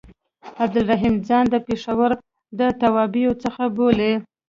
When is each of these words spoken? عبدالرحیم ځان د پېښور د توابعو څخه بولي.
عبدالرحیم 0.63 1.15
ځان 1.27 1.45
د 1.49 1.55
پېښور 1.67 2.11
د 2.59 2.61
توابعو 2.81 3.33
څخه 3.43 3.63
بولي. 3.75 4.13